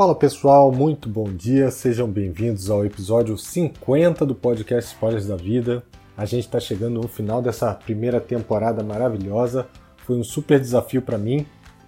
[0.00, 5.82] Fala pessoal, muito bom dia, sejam bem-vindos ao episódio 50 do podcast Spoilers da Vida.
[6.16, 9.68] A gente está chegando no final dessa primeira temporada maravilhosa.
[9.98, 11.44] Foi um super desafio para mim,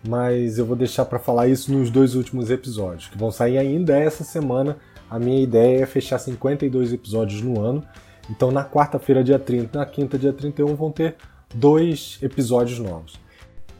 [0.07, 3.99] mas eu vou deixar para falar isso nos dois últimos episódios, que vão sair ainda
[3.99, 4.77] essa semana.
[5.09, 7.83] A minha ideia é fechar 52 episódios no ano.
[8.29, 11.17] Então na quarta-feira, dia 30, na quinta, dia 31, vão ter
[11.55, 13.22] dois episódios novos.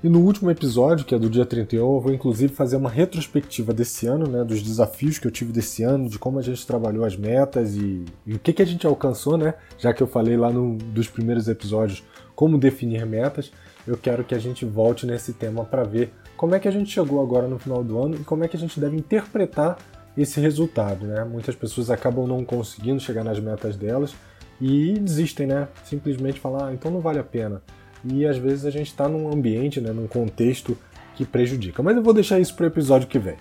[0.03, 3.73] E no último episódio, que é do dia 31, eu vou inclusive fazer uma retrospectiva
[3.73, 7.05] desse ano, né, dos desafios que eu tive desse ano, de como a gente trabalhou
[7.05, 9.55] as metas e, e o que, que a gente alcançou, né?
[9.79, 12.03] Já que eu falei lá no, dos primeiros episódios
[12.35, 13.53] como definir metas,
[13.87, 16.91] eu quero que a gente volte nesse tema para ver como é que a gente
[16.91, 19.79] chegou agora no final do ano e como é que a gente deve interpretar
[20.17, 21.23] esse resultado, né?
[21.23, 24.13] Muitas pessoas acabam não conseguindo chegar nas metas delas
[24.61, 25.69] e desistem, né?
[25.85, 27.63] Simplesmente falar, ah, então não vale a pena
[28.05, 30.77] e às vezes a gente está num ambiente, né, num contexto
[31.15, 31.83] que prejudica.
[31.83, 33.37] Mas eu vou deixar isso para o episódio que vem.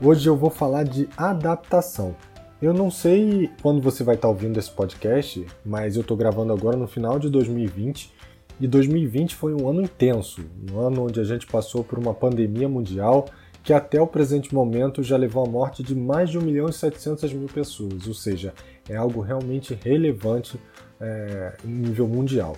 [0.00, 2.14] Hoje eu vou falar de adaptação.
[2.60, 6.52] Eu não sei quando você vai estar tá ouvindo esse podcast, mas eu estou gravando
[6.52, 8.12] agora no final de 2020
[8.58, 12.68] e 2020 foi um ano intenso, um ano onde a gente passou por uma pandemia
[12.68, 13.26] mundial
[13.62, 16.72] que até o presente momento já levou à morte de mais de 1 milhão e
[16.72, 18.54] 700 mil pessoas, ou seja,
[18.88, 20.58] é algo realmente relevante
[21.00, 22.56] é, em nível mundial.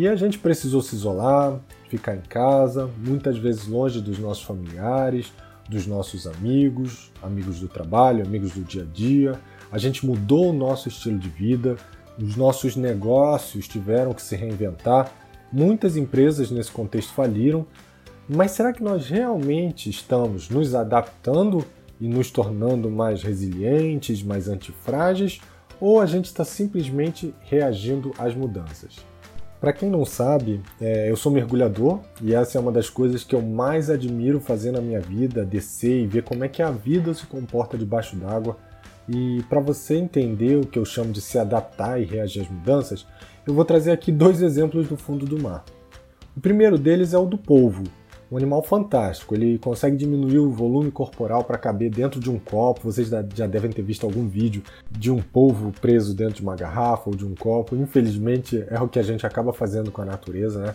[0.00, 5.30] E a gente precisou se isolar, ficar em casa, muitas vezes longe dos nossos familiares,
[5.68, 9.38] dos nossos amigos, amigos do trabalho, amigos do dia a dia.
[9.70, 11.76] A gente mudou o nosso estilo de vida,
[12.18, 15.12] os nossos negócios tiveram que se reinventar.
[15.52, 17.66] Muitas empresas nesse contexto faliram,
[18.26, 21.62] mas será que nós realmente estamos nos adaptando
[22.00, 25.42] e nos tornando mais resilientes, mais antifrágeis,
[25.78, 29.09] ou a gente está simplesmente reagindo às mudanças?
[29.60, 33.34] Para quem não sabe, é, eu sou mergulhador e essa é uma das coisas que
[33.34, 37.12] eu mais admiro fazer na minha vida, descer e ver como é que a vida
[37.12, 38.56] se comporta debaixo d'água.
[39.06, 43.06] E para você entender o que eu chamo de se adaptar e reagir às mudanças,
[43.46, 45.62] eu vou trazer aqui dois exemplos do fundo do mar.
[46.34, 47.84] O primeiro deles é o do polvo,
[48.30, 49.34] um animal fantástico.
[49.34, 52.80] Ele consegue diminuir o volume corporal para caber dentro de um copo.
[52.84, 57.10] Vocês já devem ter visto algum vídeo de um polvo preso dentro de uma garrafa
[57.10, 57.74] ou de um copo.
[57.74, 60.74] Infelizmente é o que a gente acaba fazendo com a natureza, né?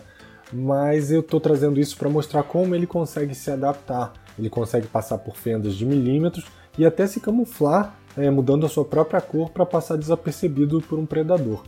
[0.53, 4.13] Mas eu estou trazendo isso para mostrar como ele consegue se adaptar.
[4.37, 6.45] Ele consegue passar por fendas de milímetros
[6.77, 11.05] e até se camuflar, é, mudando a sua própria cor para passar desapercebido por um
[11.05, 11.63] predador.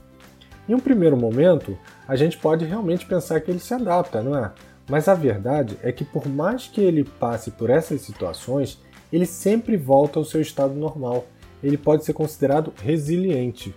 [0.68, 1.78] Em um primeiro momento,
[2.08, 4.52] a gente pode realmente pensar que ele se adapta, não é?
[4.90, 8.82] Mas a verdade é que, por mais que ele passe por essas situações,
[9.12, 11.26] ele sempre volta ao seu estado normal.
[11.62, 13.76] Ele pode ser considerado resiliente.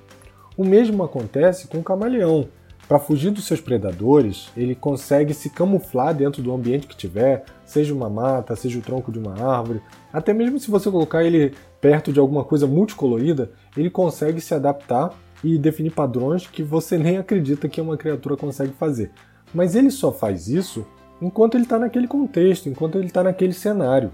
[0.57, 2.49] O mesmo acontece com o camaleão.
[2.87, 7.95] Para fugir dos seus predadores, ele consegue se camuflar dentro do ambiente que tiver, seja
[7.95, 9.81] uma mata, seja o tronco de uma árvore.
[10.13, 15.15] Até mesmo se você colocar ele perto de alguma coisa multicolorida, ele consegue se adaptar
[15.43, 19.13] e definir padrões que você nem acredita que uma criatura consegue fazer.
[19.55, 20.85] Mas ele só faz isso
[21.21, 24.11] enquanto ele está naquele contexto, enquanto ele está naquele cenário.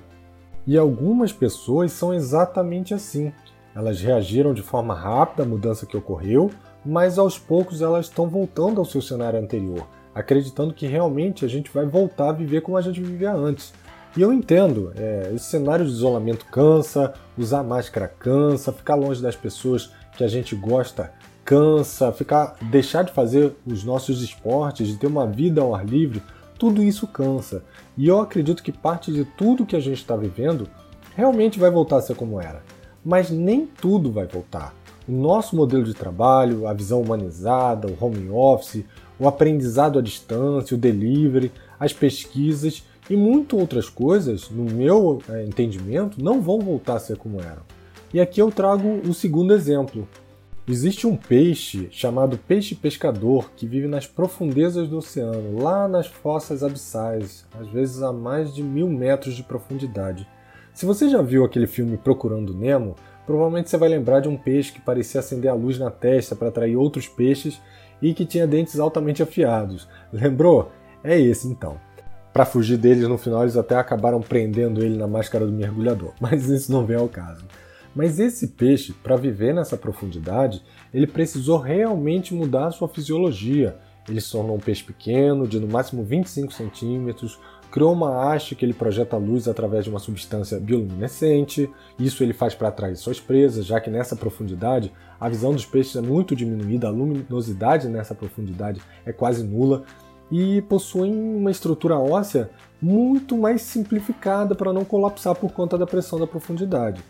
[0.67, 3.33] E algumas pessoas são exatamente assim.
[3.75, 6.51] Elas reagiram de forma rápida à mudança que ocorreu,
[6.85, 11.71] mas aos poucos elas estão voltando ao seu cenário anterior, acreditando que realmente a gente
[11.71, 13.73] vai voltar a viver como a gente vivia antes.
[14.17, 19.37] E eu entendo, é, esse cenário de isolamento cansa, usar máscara cansa, ficar longe das
[19.37, 21.13] pessoas que a gente gosta
[21.45, 26.21] cansa, ficar, deixar de fazer os nossos esportes, de ter uma vida ao ar livre,
[26.59, 27.63] tudo isso cansa.
[27.97, 30.69] E eu acredito que parte de tudo que a gente está vivendo
[31.15, 32.63] realmente vai voltar a ser como era.
[33.05, 34.75] Mas nem tudo vai voltar.
[35.09, 38.85] O nosso modelo de trabalho, a visão humanizada, o home office,
[39.19, 45.45] o aprendizado à distância, o delivery, as pesquisas e muitas outras coisas, no meu é,
[45.45, 47.63] entendimento, não vão voltar a ser como eram.
[48.13, 50.09] E aqui eu trago o segundo exemplo,
[50.69, 56.65] Existe um peixe chamado peixe pescador que vive nas profundezas do oceano, lá nas fossas
[56.65, 60.29] abissais, às vezes a mais de mil metros de profundidade.
[60.75, 64.73] Se você já viu aquele filme Procurando Nemo, provavelmente você vai lembrar de um peixe
[64.73, 67.61] que parecia acender a luz na testa para atrair outros peixes
[68.03, 69.89] e que tinha dentes altamente afiados.
[70.13, 70.73] Lembrou?
[71.05, 71.81] É esse então.
[72.33, 76.49] Para fugir deles, no final eles até acabaram prendendo ele na máscara do mergulhador, mas
[76.49, 77.45] isso não vem ao caso.
[77.97, 80.63] Mas esse peixe, para viver nessa profundidade,
[80.93, 83.79] ele precisou realmente mudar sua fisiologia.
[84.07, 87.41] Ele se tornou um peixe pequeno, de no máximo 25 centímetros,
[87.71, 91.71] criou uma haste que ele projeta luz através de uma substância bioluminescente.
[91.99, 95.97] Isso ele faz para atrair suas presas, já que nessa profundidade a visão dos peixes
[95.97, 99.85] é muito diminuída, a luminosidade nessa profundidade é quase nula
[100.31, 102.51] e possuem uma estrutura óssea
[102.81, 107.03] muito mais simplificada para não colapsar por conta da pressão da profundidade.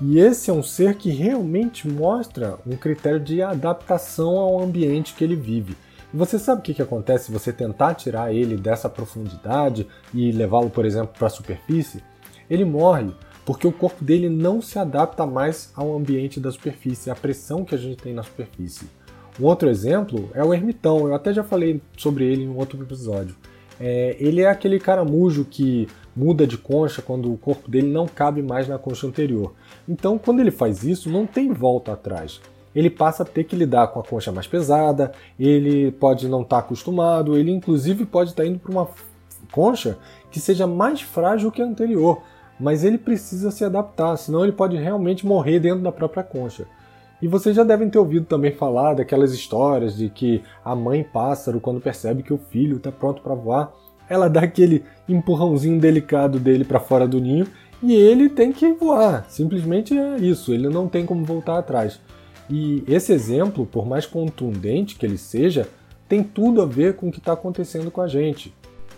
[0.00, 5.22] E esse é um ser que realmente mostra um critério de adaptação ao ambiente que
[5.22, 5.76] ele vive.
[6.12, 10.30] E você sabe o que, que acontece se você tentar tirar ele dessa profundidade e
[10.32, 12.02] levá-lo, por exemplo, para a superfície?
[12.48, 13.12] Ele morre
[13.44, 17.74] porque o corpo dele não se adapta mais ao ambiente da superfície, à pressão que
[17.74, 18.88] a gente tem na superfície.
[19.38, 22.80] Um outro exemplo é o ermitão, eu até já falei sobre ele em um outro
[22.80, 23.34] episódio.
[23.80, 28.42] É, ele é aquele caramujo que muda de concha quando o corpo dele não cabe
[28.42, 29.52] mais na concha anterior.
[29.88, 32.40] Então, quando ele faz isso, não tem volta atrás.
[32.74, 36.56] Ele passa a ter que lidar com a concha mais pesada, ele pode não estar
[36.56, 38.88] tá acostumado, ele inclusive pode estar tá indo para uma
[39.52, 39.96] concha
[40.30, 42.22] que seja mais frágil que a anterior,
[42.58, 46.66] mas ele precisa se adaptar, senão ele pode realmente morrer dentro da própria concha.
[47.22, 51.60] E vocês já devem ter ouvido também falar daquelas histórias de que a mãe pássaro,
[51.60, 53.72] quando percebe que o filho está pronto para voar,
[54.08, 57.46] ela dá aquele empurrãozinho delicado dele para fora do ninho
[57.82, 59.26] e ele tem que voar.
[59.28, 62.00] Simplesmente é isso, ele não tem como voltar atrás.
[62.48, 65.68] E esse exemplo, por mais contundente que ele seja,
[66.08, 68.54] tem tudo a ver com o que está acontecendo com a gente.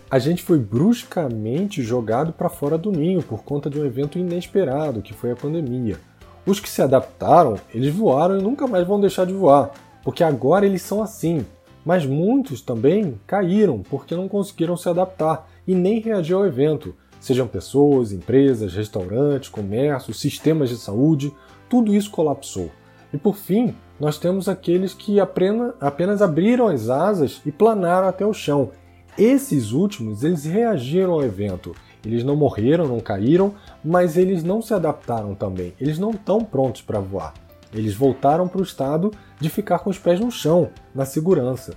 [0.09, 5.01] A gente foi bruscamente jogado para fora do ninho por conta de um evento inesperado,
[5.01, 5.97] que foi a pandemia.
[6.45, 9.71] Os que se adaptaram, eles voaram e nunca mais vão deixar de voar,
[10.03, 11.45] porque agora eles são assim,
[11.87, 17.47] mas muitos também caíram porque não conseguiram se adaptar e nem reagir ao evento, sejam
[17.47, 21.33] pessoas, empresas, restaurantes, comércio, sistemas de saúde,
[21.69, 22.69] tudo isso colapsou.
[23.13, 28.33] E por fim, nós temos aqueles que apenas abriram as asas e planaram até o
[28.33, 28.71] chão.
[29.17, 31.73] Esses últimos, eles reagiram ao evento.
[32.05, 35.73] Eles não morreram, não caíram, mas eles não se adaptaram também.
[35.79, 37.33] Eles não estão prontos para voar.
[37.77, 41.75] Eles voltaram para o estado de ficar com os pés no chão, na segurança.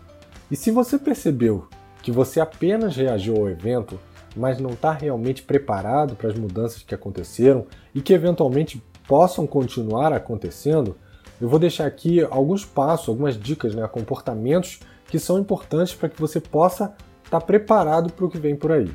[0.50, 1.68] E se você percebeu
[2.02, 4.00] que você apenas reagiu ao evento,
[4.34, 10.12] mas não está realmente preparado para as mudanças que aconteceram e que eventualmente possam continuar
[10.12, 10.96] acontecendo,
[11.38, 16.20] eu vou deixar aqui alguns passos, algumas dicas, né, comportamentos que são importantes para que
[16.20, 16.94] você possa
[17.24, 18.90] estar tá preparado para o que vem por aí.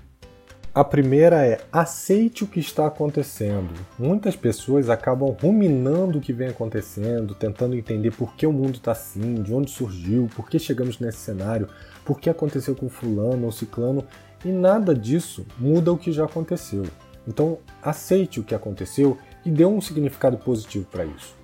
[0.75, 3.73] A primeira é aceite o que está acontecendo.
[3.97, 8.91] Muitas pessoas acabam ruminando o que vem acontecendo, tentando entender por que o mundo está
[8.91, 11.69] assim, de onde surgiu, por que chegamos nesse cenário,
[12.03, 14.03] por que aconteceu com fulano ou ciclano,
[14.43, 16.83] e nada disso muda o que já aconteceu.
[17.25, 21.37] Então, aceite o que aconteceu e dê um significado positivo para isso.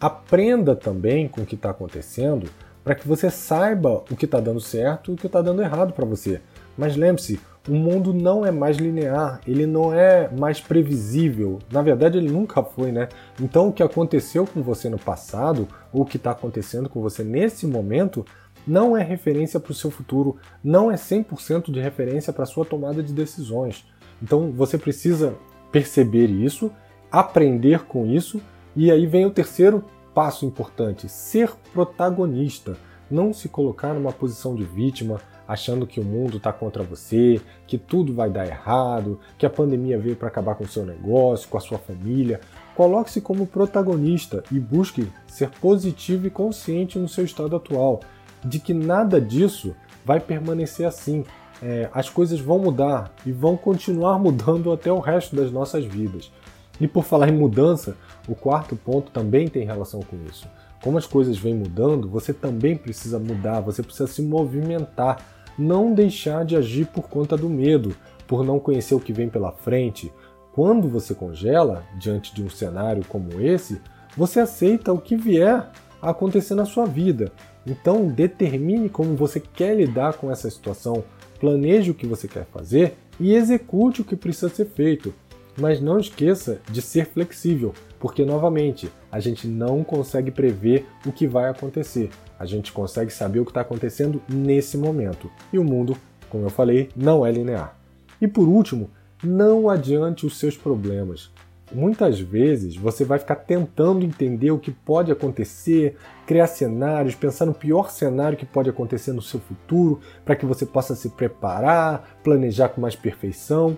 [0.00, 2.48] Aprenda também com o que está acontecendo
[2.82, 5.92] para que você saiba o que está dando certo e o que está dando errado
[5.92, 6.40] para você.
[6.76, 11.60] Mas lembre-se, o mundo não é mais linear, ele não é mais previsível.
[11.70, 13.08] Na verdade, ele nunca foi, né?
[13.40, 17.22] Então, o que aconteceu com você no passado, ou o que está acontecendo com você
[17.22, 18.24] nesse momento,
[18.66, 22.64] não é referência para o seu futuro, não é 100% de referência para a sua
[22.64, 23.84] tomada de decisões.
[24.20, 25.34] Então, você precisa
[25.70, 26.70] perceber isso,
[27.10, 28.40] aprender com isso,
[28.74, 32.76] e aí vem o terceiro passo importante: ser protagonista.
[33.10, 37.76] Não se colocar numa posição de vítima, achando que o mundo está contra você, que
[37.76, 41.58] tudo vai dar errado, que a pandemia veio para acabar com o seu negócio, com
[41.58, 42.40] a sua família.
[42.74, 48.00] Coloque-se como protagonista e busque ser positivo e consciente no seu estado atual,
[48.44, 49.74] de que nada disso
[50.04, 51.24] vai permanecer assim.
[51.62, 56.32] É, as coisas vão mudar e vão continuar mudando até o resto das nossas vidas.
[56.80, 60.48] E por falar em mudança, o quarto ponto também tem relação com isso.
[60.82, 65.24] Como as coisas vêm mudando, você também precisa mudar, você precisa se movimentar,
[65.58, 67.94] não deixar de agir por conta do medo,
[68.26, 70.12] por não conhecer o que vem pela frente.
[70.52, 73.80] Quando você congela diante de um cenário como esse,
[74.16, 77.32] você aceita o que vier a acontecer na sua vida.
[77.66, 81.04] Então, determine como você quer lidar com essa situação,
[81.38, 85.14] planeje o que você quer fazer e execute o que precisa ser feito.
[85.56, 91.24] Mas não esqueça de ser flexível, porque novamente a gente não consegue prever o que
[91.24, 92.10] vai acontecer.
[92.36, 95.30] A gente consegue saber o que está acontecendo nesse momento.
[95.52, 95.96] E o mundo,
[96.28, 97.78] como eu falei, não é linear.
[98.20, 98.90] E por último,
[99.22, 101.30] não adiante os seus problemas.
[101.72, 107.54] Muitas vezes você vai ficar tentando entender o que pode acontecer, criar cenários, pensar no
[107.54, 112.70] pior cenário que pode acontecer no seu futuro, para que você possa se preparar, planejar
[112.70, 113.76] com mais perfeição.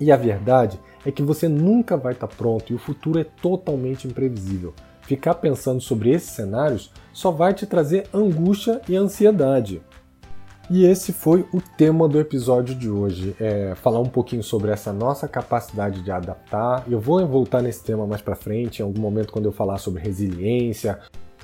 [0.00, 4.06] E a verdade é que você nunca vai estar pronto e o futuro é totalmente
[4.06, 4.74] imprevisível.
[5.02, 9.80] Ficar pensando sobre esses cenários só vai te trazer angústia e ansiedade.
[10.70, 14.92] E esse foi o tema do episódio de hoje, é falar um pouquinho sobre essa
[14.92, 16.84] nossa capacidade de adaptar.
[16.86, 20.02] Eu vou voltar nesse tema mais para frente, em algum momento quando eu falar sobre
[20.02, 20.98] resiliência,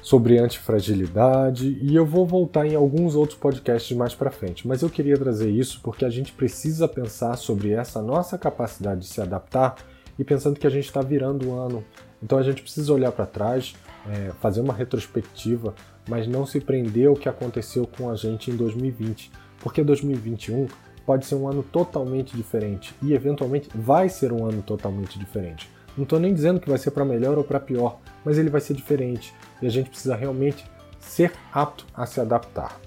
[0.04, 4.68] sobre antifragilidade e eu vou voltar em alguns outros podcasts mais para frente.
[4.68, 9.06] Mas eu queria trazer isso porque a gente precisa pensar sobre essa nossa capacidade de
[9.06, 9.76] se adaptar
[10.18, 11.82] e pensando que a gente está virando o ano.
[12.22, 13.74] Então a gente precisa olhar para trás,
[14.06, 15.74] é, fazer uma retrospectiva,
[16.06, 20.66] mas não se prender ao que aconteceu com a gente em 2020, porque 2021
[21.06, 25.66] pode ser um ano totalmente diferente e eventualmente vai ser um ano totalmente diferente.
[25.96, 28.60] Não estou nem dizendo que vai ser para melhor ou para pior, mas ele vai
[28.60, 29.32] ser diferente
[29.62, 30.64] e a gente precisa realmente
[30.98, 32.80] ser apto a se adaptar.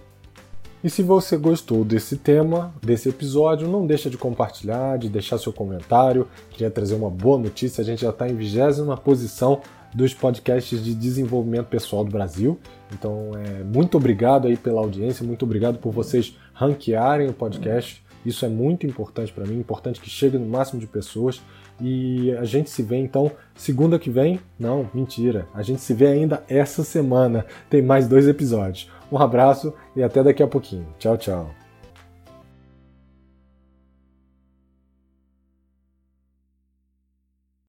[0.83, 5.51] E se você gostou desse tema, desse episódio, não deixa de compartilhar, de deixar seu
[5.51, 6.27] comentário.
[6.51, 9.61] Queria trazer uma boa notícia, a gente já está em vigésima posição
[9.93, 12.59] dos podcasts de desenvolvimento pessoal do Brasil.
[12.93, 18.03] Então, é, muito obrigado aí pela audiência, muito obrigado por vocês ranquearem o podcast.
[18.23, 21.41] Isso é muito importante para mim, importante que chegue no máximo de pessoas.
[21.79, 24.39] E a gente se vê então segunda que vem?
[24.59, 25.47] Não, mentira.
[25.53, 27.45] A gente se vê ainda essa semana.
[27.69, 28.89] Tem mais dois episódios.
[29.11, 30.87] Um abraço e até daqui a pouquinho.
[30.97, 31.66] Tchau, tchau.